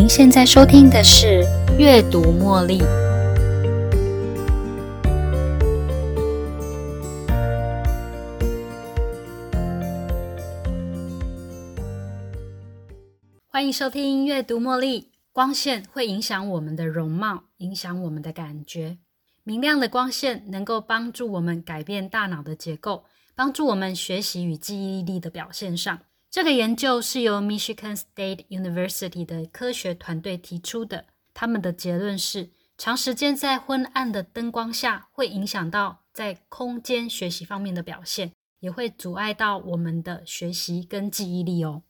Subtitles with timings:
[0.00, 1.44] 您现在收听的是
[1.76, 2.78] 《阅读茉莉》。
[13.46, 15.02] 欢迎收听《阅读茉莉》。
[15.32, 18.96] 光线会影响我们的容貌，影响我们的感觉。
[19.44, 25.98] 明亮的光线能够帮助我们改变大脑的结构，帮助我们学习与记忆力的表现上。
[26.30, 31.06] 这个研究是由 Michigan State University 的科学团队提出的。
[31.34, 38.30] 他们的结论是，长时间在昏暗的灯光下会影响到在空间学习方面的表现，
[38.60, 41.82] 也会阻碍到我们的学习跟记忆力哦。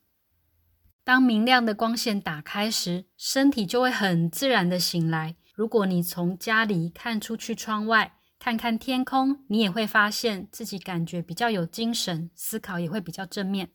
[1.05, 5.37] 当明亮的光线打开时，身体就会很自然的醒来。
[5.55, 13.73] 如果你从家里看出去窗外，看看天空，你也会发现自己感觉比较有精神，思考也会比较正面。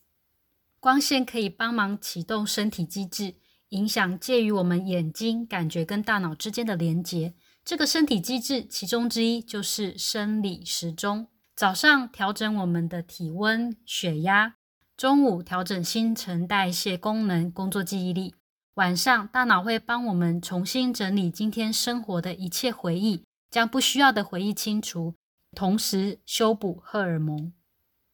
[0.85, 3.33] 光线可以帮忙启动身体机制，
[3.69, 7.33] 影响介于我们眼睛感觉跟大脑之间的连接。
[7.63, 11.25] 这个身体机制其中之一就是生理时钟。
[11.55, 14.57] 早上调整我们的体温、血压；
[14.95, 18.35] 中午调整新陈代谢功能、工作记忆力；
[18.75, 25.15] 晚上大脑会帮我们重新整理今天生活的一切回忆，将不需要的回忆清除，
[25.55, 27.51] 同时修补荷尔蒙。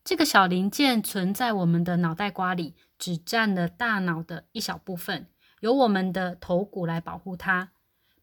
[0.03, 5.27] 这个小零件存在我们的脑袋瓜里，只占了大脑的一小部分，
[5.59, 7.71] 由我们的头骨来保护它。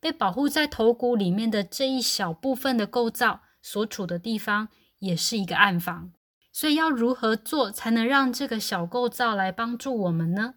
[0.00, 4.68] 被保护在头骨里面的这一小部分的构造，所处的地方
[4.98, 6.12] 也是一个暗房。
[6.52, 10.54] 所以要如何做才能让这个小构造来帮助我们呢？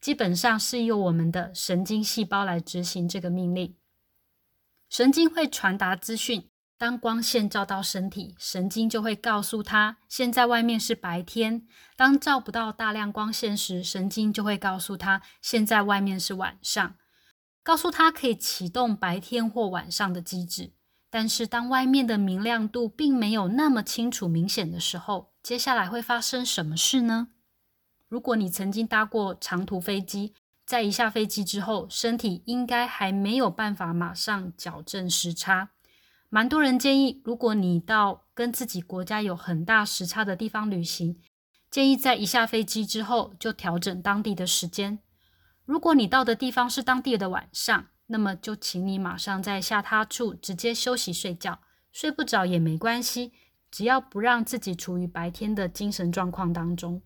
[0.00, 3.76] 基本上是由我们的神经细胞来执行这个命令。
[4.88, 6.48] 神经会传达资讯。
[6.82, 11.64] 当光线照到身体，神经就会告诉他现在外面是白天。
[11.94, 16.96] 当照不到大量光线时，神经就会告诉他现在外面是晚上，
[17.62, 20.72] 告诉他可以启动白天或晚上的机制。
[21.08, 27.28] 但是当外面的明亮度并没有那么清楚明显的时候，接下来会发生什么事呢？
[28.08, 30.34] 如果你曾经搭过长途飞机，
[30.66, 35.70] 在一下飞机之后，身体应该还没有办法马上矫正时差。
[36.34, 41.20] 蛮多人建议，如果你到跟自己国家有很大时差的地方旅行，
[41.70, 44.98] 建议在一下飞机之后就调整当地的时间。
[45.66, 51.60] 如果你到的地方是当地的晚上，那么就请你马上在下榻处直接休息睡觉，
[51.92, 53.32] 睡不着也没关系，
[53.70, 57.02] 只要不让自己处于白天的精神状况当中，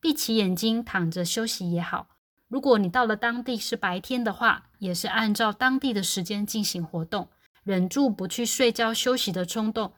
[0.00, 2.10] 闭起眼睛躺着休息也好。
[2.46, 7.28] 如果你到了当地是白天的话，也是按照当地的时间进行活动。
[7.68, 9.92] 忍住不去睡觉休息的冲动，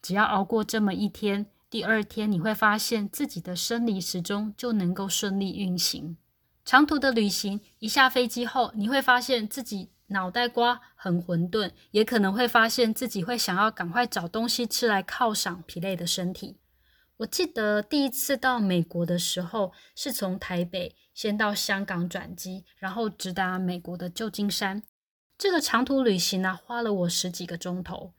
[0.00, 6.16] 只要熬过这么一天，第二天你会发现自己的生理时钟就能够顺利运行。
[6.64, 16.58] 长途的旅行，一下飞机后，你会发现自己脑袋瓜很混沌，也可能会发现自己会想要赶快找东西吃来犒赏疲累的身体。
[17.16, 24.84] 我记得第一次到美国的时候，是从台北先到香港转机，然后直达美国的旧金山。
[25.38, 28.12] 这个长途旅行呢，花了我十几个钟头。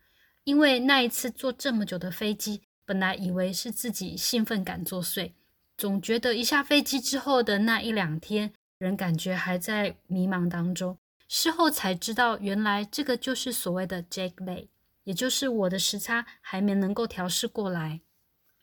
[0.43, 5.33] 因为那一次坐这么久的飞机，本来以为是自己兴奋感作祟，
[5.75, 10.97] 总觉得一下飞机之后的那一两天，人感觉还在迷茫当中。
[11.27, 14.67] 事后才知道，原来这个就是所谓的 jet lag，
[15.03, 17.99] 也就是我的时差还没能够调试过来。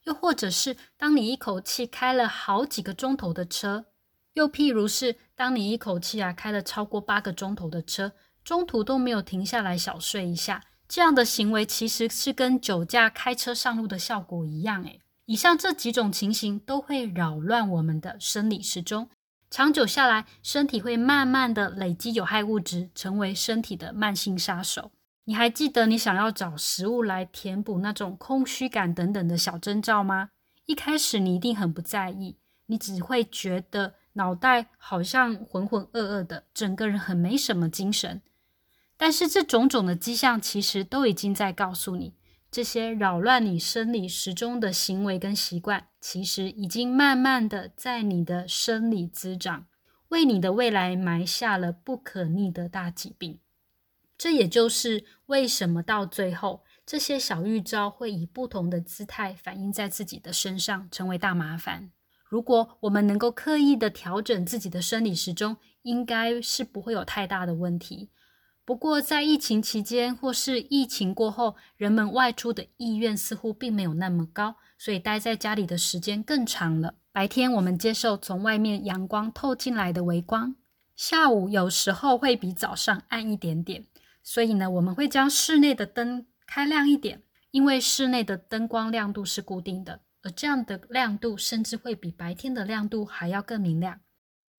[0.05, 3.85] 又或者是当你一口气开了好几个钟头的车，
[4.33, 8.13] 又譬如是当你一口气啊开了超过八个钟头的车。
[8.45, 14.85] 中途都没有停下来小睡一下，这样的行为其实是跟酒驾开车上路的效果一样。
[14.85, 19.09] 诶，以上这几种情形都会扰乱我们的生理时钟，
[19.51, 24.91] 长久下来，身体会慢慢的累积有害物质，成为身体的慢性杀手。
[25.25, 30.29] 你还记得你想要找食物来填补那种空虚感等等的小征兆吗？
[30.67, 32.37] 一开始你一定很不在意，
[32.67, 38.21] 你只会觉得脑袋好像浑浑噩噩的，整个人很没什么精神。
[38.97, 42.15] 但是这种种的迹象，其实都已经在告诉你，
[42.51, 49.67] 这些扰乱你生理时钟的行为跟习惯，其实已经慢慢的在你的生理滋长，
[50.09, 53.41] 为你的未来埋下了不可逆的大疾病。
[54.17, 61.91] 这也就是为什么到最后，这些小预兆会以不同的姿态反映在自己的身上，成为大麻烦。
[62.25, 68.11] 如果我们能够刻意的调整自己的生理时钟，应该是不会有太大的问题。
[68.67, 76.95] 不过，在疫情期间或是疫情过后，人们外出的意愿似乎并没有那么高，所以待在家里的时间更长了。
[77.13, 80.57] 白天，我们接受从外面阳光透进来的微光，
[80.97, 83.85] 下午有时候会比早上暗一点点，
[84.23, 94.01] 所以呢，我们会将室内的灯开亮一点，因为室内的灯光亮度是固定的，而这样的亮度甚至会比白天的亮度还要更明亮。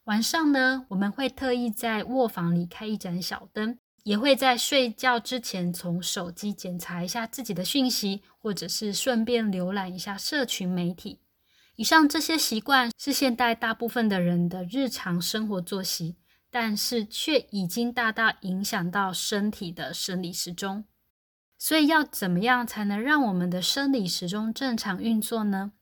[0.04, 11.19] 晚上呢，我们会特意在卧房里开一盏小灯，也会在睡觉之前从手机检查一下自己的讯息，或者是顺便浏览一下社群媒体。
[11.75, 16.16] 以上这些习惯是现代大部分的人的日常生活作息。
[16.52, 20.86] 但是却已经大大影响到身体的生理时钟，
[21.58, 25.74] 所以要怎么样才能让我们的生理时钟正常运作呢？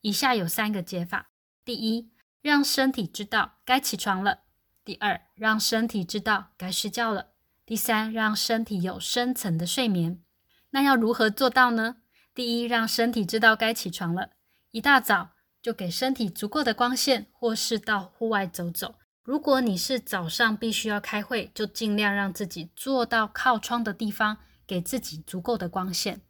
[0.00, 1.30] 以下有三个解法：
[1.64, 2.10] 第一，
[2.42, 4.38] 让身体知道该起床了；
[4.84, 7.26] 第二，让身体知道该睡觉了；
[7.66, 10.22] 第三，让身体有深层的睡眠。
[10.70, 11.96] 那要如何做到呢？
[12.32, 14.30] 第一，让身体知道该起床了，
[14.70, 15.30] 一大早
[15.60, 18.94] 就给身体足够的光线，或是到户外走走。
[19.24, 26.20] 如果你是早上必须要开会，就尽量让自己坐到靠窗的地方，给自己足够的光线。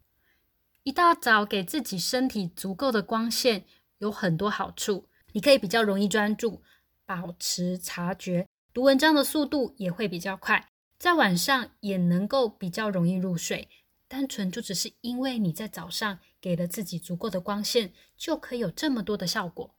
[0.85, 3.67] 一大早给自己身体足够的光线
[3.99, 6.63] 有很多好处，你可以比较容易专注，
[7.05, 13.69] 保持察觉，读文章的速度也会比较快，在晚上也能够比较容易入睡。
[14.09, 19.75] 单纯就只是因为你在早上给了自己足够的光线，就可以有这么多的效果。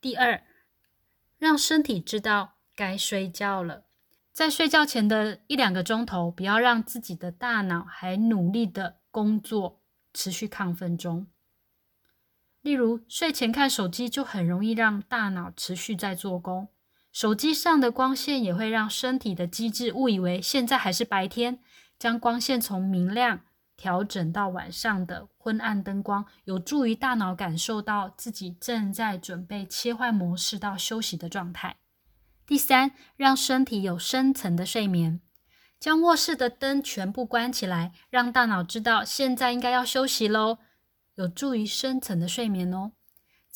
[0.00, 0.42] 第二，
[1.38, 2.54] 让身体知道。
[2.78, 3.86] 该睡觉了，
[4.34, 9.80] 在睡觉前的一两个钟头，不要让自己的大脑还努力的工作，
[10.12, 11.26] 持续亢奋中。
[12.60, 16.68] 例如，睡前看手机就很容易让大脑持续在做工，
[17.16, 21.60] 手机上的光线也会让身体的机制误以为现在还是白天，
[21.98, 23.40] 将光线从明亮
[23.74, 31.76] 调整到晚上的昏暗灯光，有助于大脑感受到自己正在准备切换模式到休息的状态。
[32.46, 35.22] 第三，让身体有深层的睡眠，
[35.80, 40.58] 将卧室的灯全部关起来，让大脑知道现在应该要休息喽，
[41.14, 42.92] 有助于深层的睡眠哦。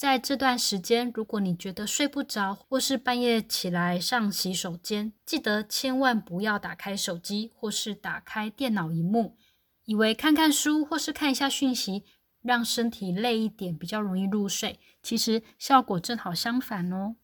[0.01, 9.37] 在这段时间，如果你觉得睡不着，或是半夜起来上洗手间，记得千万不要打开手机或是打开电脑荧幕，
[9.85, 12.05] 以为看看书或是看一下讯息，
[12.41, 17.17] 让身体累一点比较容易入睡，其实效果正好相反哦。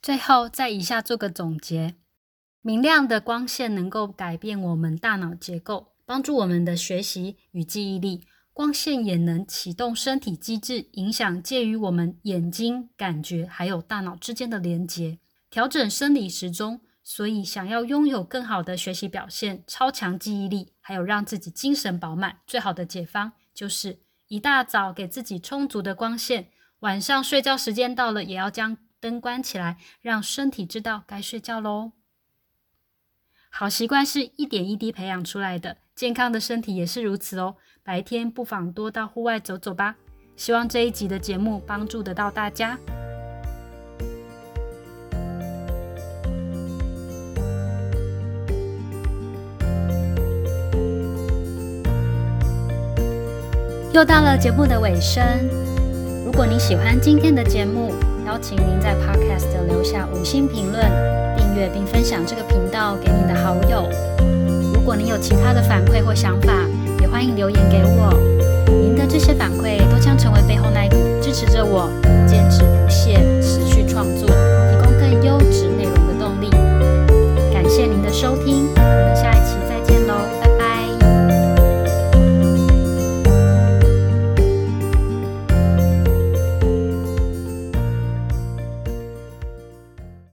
[0.00, 1.96] 最后，在以下做个总结：
[2.62, 8.22] 明亮的光线能够改变我们大脑结构，帮助我们的学习与记忆力。
[8.52, 15.18] 光线也能启动身体机制，影响介于我们眼睛、感觉还有大脑之间的连接，
[15.48, 16.80] 调整生理时钟。
[17.02, 23.98] 所以，想要拥有更好的学习表现、超强记忆力，还有让自己精神饱满，最好的解方就是
[24.28, 26.48] 一大早给自己充足的光线，
[26.80, 28.76] 晚上睡觉时间到了，也要将。
[29.02, 31.92] 灯关起来，让身体知道该睡觉喽。
[33.48, 37.56] 好习惯是一点一滴培养出来的，健康的身体也是如此哦。
[37.90, 39.96] 白天不妨多到户外走走吧。
[40.36, 42.78] 希望这一集的节目帮助得到大家。
[53.92, 55.20] 又到了节目的尾声，
[56.24, 57.92] 如果你喜欢今天的节目，
[58.24, 60.80] 邀请您在 Podcast 留下五星评论、
[61.36, 63.90] 订阅并分享这个频道给您的好友。
[64.72, 66.54] 如果您有其他的反馈或想法，
[67.00, 68.12] 也欢迎留言给我。
[68.66, 71.90] 您的这些反馈都将成为背后那一股支持着我。